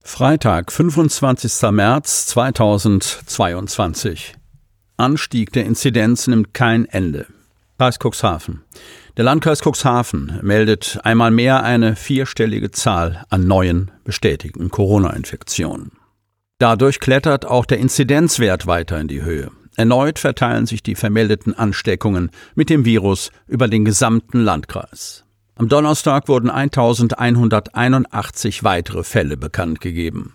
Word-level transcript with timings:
Freitag, 0.02 0.72
25. 0.72 1.70
März 1.70 2.26
2022. 2.26 4.34
Anstieg 4.96 5.52
der 5.52 5.66
Inzidenz 5.66 6.26
nimmt 6.26 6.52
kein 6.52 6.84
Ende. 6.86 7.28
Kreis 7.80 7.98
Cuxhaven. 7.98 8.62
Der 9.16 9.24
Landkreis 9.24 9.62
Cuxhaven 9.62 10.38
meldet 10.42 11.00
einmal 11.02 11.30
mehr 11.30 11.62
eine 11.62 11.96
vierstellige 11.96 12.70
Zahl 12.72 13.24
an 13.30 13.46
neuen 13.46 13.90
bestätigten 14.04 14.70
Corona-Infektionen. 14.70 15.92
Dadurch 16.58 17.00
klettert 17.00 17.46
auch 17.46 17.64
der 17.64 17.78
Inzidenzwert 17.78 18.66
weiter 18.66 19.00
in 19.00 19.08
die 19.08 19.22
Höhe. 19.22 19.50
Erneut 19.78 20.18
verteilen 20.18 20.66
sich 20.66 20.82
die 20.82 20.94
vermeldeten 20.94 21.54
Ansteckungen 21.54 22.30
mit 22.54 22.68
dem 22.68 22.84
Virus 22.84 23.30
über 23.46 23.66
den 23.66 23.86
gesamten 23.86 24.40
Landkreis. 24.40 25.24
Am 25.54 25.70
Donnerstag 25.70 26.28
wurden 26.28 26.50
1181 26.50 28.62
weitere 28.62 29.04
Fälle 29.04 29.38
bekannt 29.38 29.80
gegeben. 29.80 30.34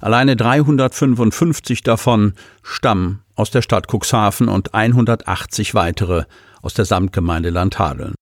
Alleine 0.00 0.36
355 0.36 1.82
davon 1.82 2.34
stammen 2.62 3.24
aus 3.36 3.50
der 3.50 3.62
Stadt 3.62 3.86
Cuxhaven 3.90 4.48
und 4.48 4.74
180 4.74 5.74
weitere 5.74 6.24
aus 6.64 6.74
der 6.74 6.86
Samtgemeinde 6.86 7.50
Landhadeln. 7.50 8.14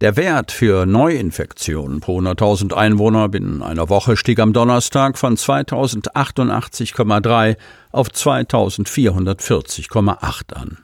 Der 0.00 0.16
Wert 0.16 0.50
für 0.50 0.86
Neuinfektionen 0.86 2.00
pro 2.00 2.18
100.000 2.20 2.72
Einwohner 2.72 3.28
binnen 3.28 3.62
einer 3.62 3.90
Woche 3.90 4.16
stieg 4.16 4.38
am 4.38 4.54
Donnerstag 4.54 5.18
von 5.18 5.36
2088,3 5.36 7.58
auf 7.92 8.08
2440,8 8.08 10.54
an. 10.54 10.78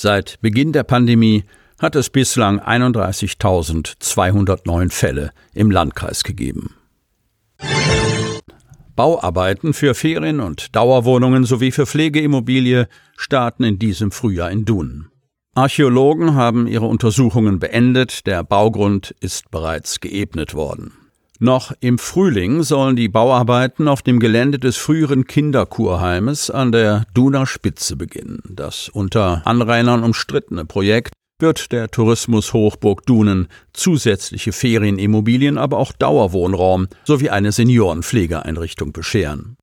Seit 0.00 0.40
Beginn 0.42 0.72
der 0.72 0.84
Pandemie 0.84 1.42
hat 1.80 1.96
es 1.96 2.08
bislang 2.08 2.60
31.209 2.60 4.92
Fälle 4.92 5.32
im 5.54 5.72
Landkreis 5.72 6.22
gegeben. 6.22 6.76
Bauarbeiten 8.94 9.74
für 9.74 9.96
Ferien- 9.96 10.38
und 10.38 10.76
Dauerwohnungen 10.76 11.42
sowie 11.42 11.72
für 11.72 11.84
Pflegeimmobilie 11.84 12.86
starten 13.16 13.64
in 13.64 13.80
diesem 13.80 14.12
Frühjahr 14.12 14.52
in 14.52 14.64
Dunen. 14.64 15.10
Archäologen 15.56 16.36
haben 16.36 16.68
ihre 16.68 16.86
Untersuchungen 16.86 17.58
beendet, 17.58 18.24
der 18.28 18.44
Baugrund 18.44 19.16
ist 19.18 19.50
bereits 19.50 19.98
geebnet 19.98 20.54
worden. 20.54 20.92
Noch 21.40 21.72
im 21.78 21.98
Frühling 21.98 22.64
sollen 22.64 22.96
die 22.96 23.08
Bauarbeiten 23.08 23.86
auf 23.86 24.02
dem 24.02 24.18
Gelände 24.18 24.58
des 24.58 24.76
früheren 24.76 25.24
Kinderkurheimes 25.24 26.50
an 26.50 26.72
der 26.72 27.04
Duner 27.14 27.46
Spitze 27.46 27.94
beginnen. 27.94 28.42
Das 28.48 28.88
unter 28.88 29.46
Anrainern 29.46 30.02
umstrittene 30.02 30.64
Projekt 30.64 31.12
wird 31.38 31.70
der 31.70 31.92
Tourismushochburg 31.92 33.06
Dunen 33.06 33.46
zusätzliche 33.72 34.50
Ferienimmobilien, 34.50 35.58
aber 35.58 35.78
auch 35.78 35.92
Dauerwohnraum 35.92 36.88
sowie 37.04 37.30
eine 37.30 37.52
Seniorenpflegeeinrichtung 37.52 38.92
bescheren. 38.92 39.56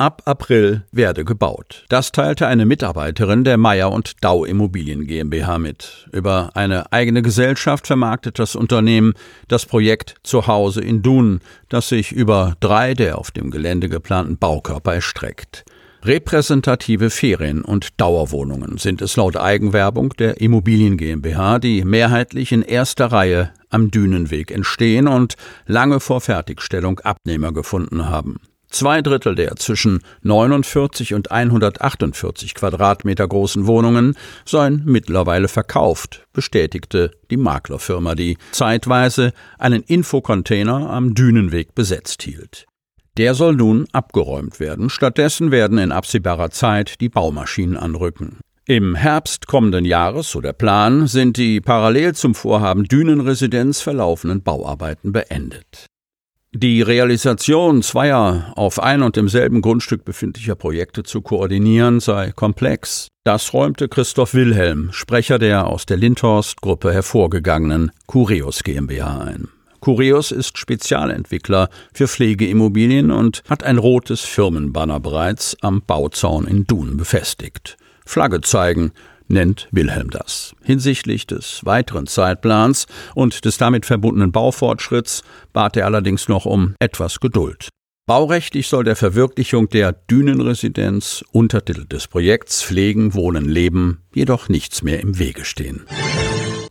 Ab 0.00 0.22
April 0.26 0.84
werde 0.92 1.24
gebaut. 1.24 1.84
Das 1.88 2.12
teilte 2.12 2.46
eine 2.46 2.66
Mitarbeiterin 2.66 3.42
der 3.42 3.56
Meier 3.56 3.90
und 3.90 4.22
Dau 4.22 4.44
Immobilien 4.44 5.08
GmbH 5.08 5.58
mit. 5.58 6.08
Über 6.12 6.50
eine 6.54 6.92
eigene 6.92 7.20
Gesellschaft 7.20 7.88
vermarktet 7.88 8.38
das 8.38 8.54
Unternehmen 8.54 9.14
das 9.48 9.66
Projekt 9.66 10.14
Zuhause 10.22 10.82
in 10.82 11.02
Dunen, 11.02 11.40
das 11.68 11.88
sich 11.88 12.12
über 12.12 12.54
drei 12.60 12.94
der 12.94 13.18
auf 13.18 13.32
dem 13.32 13.50
Gelände 13.50 13.88
geplanten 13.88 14.38
Baukörper 14.38 14.94
erstreckt. 14.94 15.64
Repräsentative 16.04 17.10
Ferien- 17.10 17.64
und 17.64 18.00
Dauerwohnungen 18.00 18.78
sind 18.78 19.02
es 19.02 19.16
laut 19.16 19.36
Eigenwerbung 19.36 20.10
der 20.10 20.40
Immobilien 20.40 20.96
GmbH, 20.96 21.58
die 21.58 21.82
mehrheitlich 21.82 22.52
in 22.52 22.62
erster 22.62 23.06
Reihe 23.06 23.50
am 23.68 23.90
Dünenweg 23.90 24.52
entstehen 24.52 25.08
und 25.08 25.34
lange 25.66 25.98
vor 25.98 26.20
Fertigstellung 26.20 27.00
Abnehmer 27.00 27.50
gefunden 27.50 28.08
haben. 28.08 28.38
Zwei 28.70 29.00
Drittel 29.00 29.34
der 29.34 29.56
zwischen 29.56 30.00
49 30.22 31.14
und 31.14 31.30
148 31.30 32.54
Quadratmeter 32.54 33.26
großen 33.26 33.66
Wohnungen 33.66 34.14
seien 34.44 34.82
mittlerweile 34.84 35.48
verkauft, 35.48 36.26
bestätigte 36.32 37.12
die 37.30 37.38
Maklerfirma, 37.38 38.14
die 38.14 38.36
zeitweise 38.52 39.32
einen 39.58 39.82
Infocontainer 39.82 40.90
am 40.90 41.14
Dünenweg 41.14 41.74
besetzt 41.74 42.22
hielt. 42.22 42.66
Der 43.16 43.34
soll 43.34 43.56
nun 43.56 43.86
abgeräumt 43.92 44.60
werden. 44.60 44.90
Stattdessen 44.90 45.50
werden 45.50 45.78
in 45.78 45.90
absehbarer 45.90 46.50
Zeit 46.50 47.00
die 47.00 47.08
Baumaschinen 47.08 47.76
anrücken. 47.76 48.38
Im 48.64 48.94
Herbst 48.94 49.46
kommenden 49.46 49.86
Jahres, 49.86 50.30
so 50.30 50.42
der 50.42 50.52
Plan, 50.52 51.06
sind 51.06 51.38
die 51.38 51.62
parallel 51.62 52.14
zum 52.14 52.34
Vorhaben 52.34 52.84
Dünenresidenz 52.84 53.80
verlaufenden 53.80 54.42
Bauarbeiten 54.42 55.10
beendet. 55.10 55.86
Die 56.54 56.80
Realisation 56.80 57.82
zweier 57.82 58.54
auf 58.56 58.82
ein 58.82 59.02
und 59.02 59.16
demselben 59.16 59.60
Grundstück 59.60 60.06
befindlicher 60.06 60.54
Projekte 60.54 61.02
zu 61.02 61.20
koordinieren 61.20 62.00
sei 62.00 62.32
komplex. 62.32 63.08
Das 63.24 63.52
räumte 63.52 63.86
Christoph 63.86 64.32
Wilhelm, 64.32 64.88
Sprecher 64.92 65.38
der 65.38 65.66
aus 65.66 65.84
der 65.84 65.98
Lindhorst-Gruppe 65.98 66.90
hervorgegangenen 66.90 67.90
Cureus 68.06 68.64
GmbH 68.64 69.18
ein. 69.18 69.48
Cureus 69.82 70.32
ist 70.32 70.56
Spezialentwickler 70.56 71.68
für 71.92 72.08
Pflegeimmobilien 72.08 73.10
und 73.10 73.42
hat 73.46 73.62
ein 73.62 73.76
rotes 73.76 74.22
Firmenbanner 74.22 75.00
bereits 75.00 75.54
am 75.60 75.82
Bauzaun 75.86 76.46
in 76.46 76.64
Dun 76.64 76.96
befestigt. 76.96 77.76
Flagge 78.06 78.40
zeigen, 78.40 78.92
nennt 79.28 79.68
Wilhelm 79.70 80.10
das. 80.10 80.54
Hinsichtlich 80.62 81.26
des 81.26 81.64
weiteren 81.64 82.06
Zeitplans 82.06 82.86
und 83.14 83.44
des 83.44 83.58
damit 83.58 83.86
verbundenen 83.86 84.32
Baufortschritts 84.32 85.22
bat 85.52 85.76
er 85.76 85.86
allerdings 85.86 86.28
noch 86.28 86.46
um 86.46 86.74
etwas 86.78 87.20
Geduld. 87.20 87.68
Baurechtlich 88.06 88.68
soll 88.68 88.84
der 88.84 88.96
Verwirklichung 88.96 89.68
der 89.68 89.92
Dünenresidenz, 89.92 91.22
Untertitel 91.30 91.84
des 91.84 92.08
Projekts 92.08 92.62
Pflegen, 92.62 93.12
Wohnen, 93.12 93.44
Leben, 93.46 94.02
jedoch 94.14 94.48
nichts 94.48 94.82
mehr 94.82 95.00
im 95.00 95.18
Wege 95.18 95.44
stehen. 95.44 95.84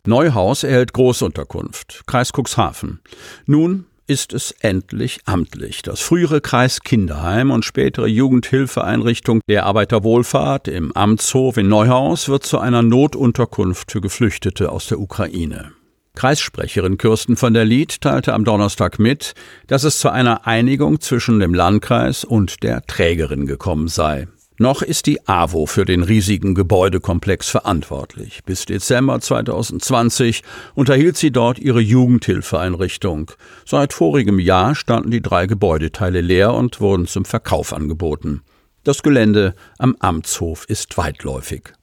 Neuhaus 0.07 0.63
erhält 0.63 0.93
Großunterkunft, 0.93 2.03
Kreis 2.07 2.31
Cuxhaven. 2.31 3.01
Nun 3.45 3.85
ist 4.07 4.33
es 4.33 4.51
endlich 4.61 5.19
amtlich. 5.25 5.81
Das 5.81 5.99
frühere 5.99 6.41
Kreiskinderheim 6.41 7.51
und 7.51 7.65
spätere 7.65 8.07
Jugendhilfeeinrichtung 8.07 9.41
der 9.47 9.65
Arbeiterwohlfahrt 9.65 10.69
im 10.69 10.91
Amtshof 10.93 11.57
in 11.57 11.67
Neuhaus 11.67 12.29
wird 12.29 12.45
zu 12.45 12.59
einer 12.59 12.81
Notunterkunft 12.81 13.91
für 13.91 14.01
Geflüchtete 14.01 14.71
aus 14.71 14.87
der 14.87 14.99
Ukraine. 14.99 15.73
Kreissprecherin 16.15 16.97
Kirsten 16.97 17.35
von 17.35 17.53
der 17.53 17.65
Lied 17.65 18.01
teilte 18.01 18.33
am 18.33 18.43
Donnerstag 18.43 18.97
mit, 18.97 19.35
dass 19.67 19.83
es 19.83 19.99
zu 19.99 20.09
einer 20.09 20.47
Einigung 20.47 20.99
zwischen 20.99 21.39
dem 21.39 21.53
Landkreis 21.53 22.23
und 22.23 22.63
der 22.63 22.81
Trägerin 22.87 23.45
gekommen 23.45 23.87
sei. 23.87 24.27
Noch 24.59 24.81
ist 24.81 25.05
die 25.05 25.27
AWO 25.27 25.67
für 25.67 25.85
den 25.85 26.01
riesigen 26.01 26.55
Gebäudekomplex 26.55 27.47
verantwortlich. 27.47 28.43
Bis 28.43 28.65
Dezember 28.65 29.19
2020 29.19 30.41
unterhielt 30.73 31.15
sie 31.15 31.29
dort 31.29 31.59
ihre 31.59 31.79
Jugendhilfeeinrichtung. 31.79 33.31
Seit 33.65 33.93
vorigem 33.93 34.39
Jahr 34.39 34.73
standen 34.73 35.11
die 35.11 35.21
drei 35.21 35.45
Gebäudeteile 35.45 36.21
leer 36.21 36.55
und 36.55 36.81
wurden 36.81 37.05
zum 37.05 37.23
Verkauf 37.23 37.71
angeboten. 37.71 38.41
Das 38.83 39.03
Gelände 39.03 39.53
am 39.77 39.95
Amtshof 39.99 40.65
ist 40.67 40.97
weitläufig. 40.97 41.73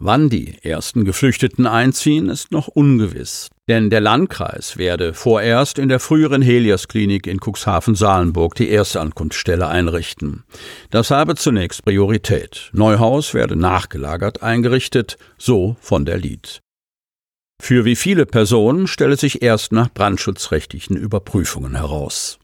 Wann 0.00 0.28
die 0.28 0.54
ersten 0.62 1.04
Geflüchteten 1.04 1.66
einziehen, 1.66 2.28
ist 2.28 2.52
noch 2.52 2.68
ungewiss. 2.68 3.48
Denn 3.66 3.90
der 3.90 4.00
Landkreis 4.00 4.76
werde 4.76 5.12
vorerst 5.12 5.76
in 5.76 5.88
der 5.88 5.98
früheren 5.98 6.40
Helios-Klinik 6.40 7.26
in 7.26 7.40
Cuxhaven-Salenburg 7.40 8.54
die 8.54 8.70
Erstankunftsstelle 8.70 9.66
einrichten. 9.66 10.44
Das 10.90 11.10
habe 11.10 11.34
zunächst 11.34 11.84
Priorität. 11.84 12.70
Neuhaus 12.72 13.34
werde 13.34 13.56
nachgelagert 13.56 14.40
eingerichtet, 14.40 15.18
so 15.36 15.76
von 15.80 16.04
der 16.04 16.18
Lied. 16.18 16.60
Für 17.60 17.84
wie 17.84 17.96
viele 17.96 18.24
Personen 18.24 18.86
stelle 18.86 19.16
sich 19.16 19.42
erst 19.42 19.72
nach 19.72 19.92
brandschutzrechtlichen 19.92 20.96
Überprüfungen 20.96 21.74
heraus. 21.74 22.38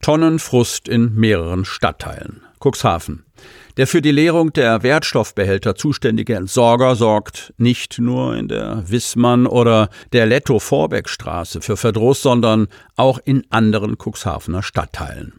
Tonnenfrust 0.00 0.86
in 0.86 1.16
mehreren 1.16 1.64
Stadtteilen. 1.64 2.42
Cuxhaven. 2.62 3.24
Der 3.76 3.86
für 3.86 4.02
die 4.02 4.12
Leerung 4.12 4.52
der 4.52 4.82
Wertstoffbehälter 4.82 5.74
zuständige 5.74 6.34
Entsorger 6.34 6.94
sorgt 6.94 7.52
nicht 7.56 7.98
nur 7.98 8.36
in 8.36 8.48
der 8.48 8.84
Wissmann- 8.86 9.46
oder 9.46 9.88
der 10.12 10.26
Letto-Vorbeckstraße 10.26 11.60
für 11.60 11.76
Verdruss, 11.76 12.22
sondern 12.22 12.68
auch 12.96 13.18
in 13.24 13.44
anderen 13.50 13.96
Cuxhavener 13.96 14.62
Stadtteilen. 14.62 15.32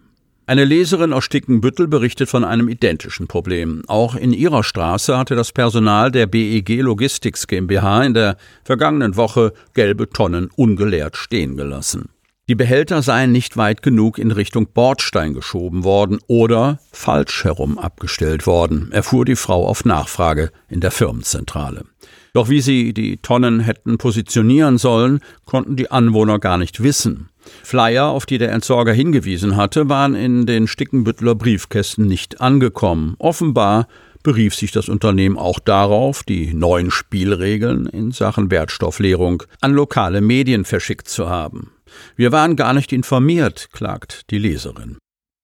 Eine 0.46 0.66
Leserin 0.66 1.14
aus 1.14 1.24
Stickenbüttel 1.24 1.88
berichtet 1.88 2.28
von 2.28 2.44
einem 2.44 2.68
identischen 2.68 3.28
Problem. 3.28 3.84
Auch 3.88 4.16
in 4.16 4.34
ihrer 4.34 4.64
Straße 4.64 5.18
hatte 5.18 5.36
das 5.36 5.54
Personal 5.54 6.12
der 6.12 6.28
BEG 6.28 6.82
Logistics 6.82 7.48
GmbH 7.48 8.04
in 8.04 8.14
der 8.14 8.36
vergangenen 8.66 9.16
Woche 9.16 9.54
gelbe 9.74 10.10
Tonnen 10.10 10.50
ungeleert 10.54 11.16
stehen 11.16 11.56
gelassen. 11.56 12.10
Die 12.50 12.56
Behälter 12.56 13.02
seien 13.02 13.32
nicht 13.32 13.56
weit 13.56 13.82
genug 13.82 14.18
in 14.18 14.30
Richtung 14.30 14.68
Bordstein 14.74 15.34
geschoben 15.34 15.86
worden 15.86 16.20
oder 16.28 16.80
falsch 16.92 17.46
herum 17.46 17.80
abgestellt 17.80 18.46
worden, 18.46 18.92
erfuhr 18.92 19.24
die 19.24 19.38
Frau 19.38 19.66
auf 19.66 19.86
Nachfrage 19.86 20.52
in 20.68 20.82
der 20.82 20.92
Firmenzentrale. 20.92 21.86
Doch 22.34 22.50
wie 22.50 22.60
sie 22.60 22.94
die 22.94 23.16
Tonnen 23.16 23.62
hätten 23.62 23.98
positionieren 23.98 24.78
sollen, 24.78 25.22
konnten 25.46 25.78
die 25.78 25.90
Anwohner 25.90 26.38
gar 26.38 26.58
nicht 26.58 26.84
wissen. 26.84 27.30
Flyer, 27.64 28.08
auf 28.08 28.26
die 28.26 28.40
der 28.40 28.52
Entsorger 28.52 28.92
hingewiesen 28.92 29.56
hatte, 29.56 29.88
waren 29.88 30.14
in 30.14 30.46
den 30.46 30.68
Stickenbüttler 30.68 31.36
Briefkästen 31.36 32.08
nicht 32.08 32.42
angekommen. 32.42 33.16
Offenbar 33.20 33.88
berief 34.22 34.54
sich 34.54 34.72
das 34.72 34.90
Unternehmen 34.90 35.38
auch 35.38 35.60
darauf, 35.60 36.24
die 36.24 36.54
neuen 36.54 36.92
Spielregeln 36.92 37.86
in 37.86 38.12
Sachen 38.12 38.52
Wertstoffleerung 38.52 39.44
an 39.62 39.72
lokale 39.72 40.20
Medien 40.20 40.66
verschickt 40.66 41.08
zu 41.08 41.30
haben. 41.30 41.73
Wir 42.16 42.32
waren 42.32 42.56
gar 42.56 42.74
nicht 42.74 42.92
informiert, 42.92 43.70
klagt 43.72 44.30
die 44.32 44.38
Leserin. 44.38 44.98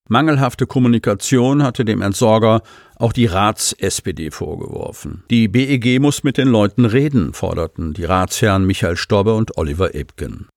Mangelhafte 0.07 0.65
Kommunikation 0.65 1.61
hatte 1.61 1.85
dem 1.85 2.01
Entsorger 2.01 2.63
auch 2.95 3.13
die 3.13 3.27
Rats-SPD 3.27 4.31
vorgeworfen. 4.31 5.23
Die 5.29 5.47
BEG 5.47 5.99
muss 6.01 6.23
mit 6.23 6.37
den 6.37 6.47
Leuten 6.47 6.85
reden, 6.85 7.33
forderten 7.33 7.93
die 7.93 8.05
Ratsherren 8.05 8.65
Michael 8.65 8.97
Stobbe 8.97 9.35
und 9.35 9.57
Oliver 9.57 9.93
Ebgen. 9.93 10.47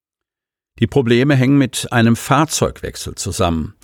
Die 0.78 0.86
Probleme 0.86 1.36
hängen 1.36 1.58
mit 1.58 1.92
einem 1.92 2.16
Fahrzeugwechsel 2.16 3.14
zusammen 3.14 3.74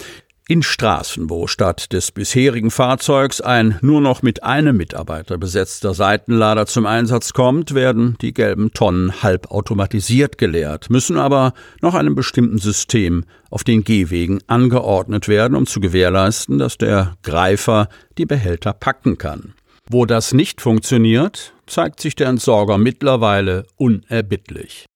in 0.48 0.62
Straßen, 0.62 1.28
wo 1.28 1.46
statt 1.46 1.92
des 1.92 2.10
bisherigen 2.10 2.70
Fahrzeugs 2.70 3.42
ein 3.42 3.78
nur 3.82 4.00
noch 4.00 4.22
mit 4.22 4.42
einem 4.42 4.78
Mitarbeiter 4.78 5.36
besetzter 5.36 5.92
Seitenlader 5.92 6.64
zum 6.64 6.86
Einsatz 6.86 7.34
kommt, 7.34 7.74
werden 7.74 8.16
die 8.22 8.32
gelben 8.32 8.72
Tonnen 8.72 9.22
halbautomatisiert 9.22 10.38
geleert, 10.38 10.88
müssen 10.88 11.18
aber 11.18 11.52
noch 11.82 11.94
einem 11.94 12.14
bestimmten 12.14 12.56
System 12.56 13.24
auf 13.50 13.62
den 13.62 13.84
Gehwegen 13.84 14.40
angeordnet 14.46 15.28
werden, 15.28 15.54
um 15.54 15.66
zu 15.66 15.80
gewährleisten, 15.80 16.58
dass 16.58 16.78
der 16.78 17.18
Greifer 17.22 17.90
die 18.16 18.26
Behälter 18.26 18.72
packen 18.72 19.18
kann. 19.18 19.52
Wo 19.90 20.06
das 20.06 20.32
nicht 20.32 20.62
funktioniert, 20.62 21.52
zeigt 21.66 22.00
sich 22.00 22.16
der 22.16 22.28
Entsorger 22.28 22.78
mittlerweile 22.78 23.66
unerbittlich. 23.76 24.86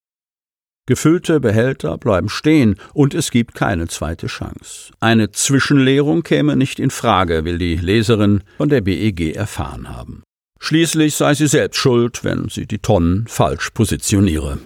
Gefüllte 0.93 1.41
Behälter 1.41 1.97
bleiben 1.97 2.29
stehen 2.29 2.77
und 2.93 3.15
es 3.15 3.31
gibt 3.31 3.55
keine 3.55 3.89
zweite 3.89 4.27
Chance. 4.27 4.93
Eine 5.00 5.31
Zwischenleerung 5.31 6.23
käme 6.23 6.55
nicht 6.55 6.79
in 6.79 6.91
Frage, 6.91 7.47
will 7.47 7.56
die 7.56 7.77
Leserin 7.77 8.43
von 8.59 8.69
der 8.69 8.83
BEG 8.83 9.35
erfahren 9.35 9.89
haben. 9.89 10.23
Schließlich 10.61 11.15
sei 11.15 11.33
sie 11.33 11.47
selbst 11.47 11.79
schuld, 11.79 12.25
wenn 12.25 12.50
sie 12.50 12.67
die 12.67 12.81
Tonnen 12.81 13.25
falsch 13.27 13.71
positioniere. 13.71 14.59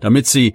Damit 0.00 0.26
Sie 0.26 0.54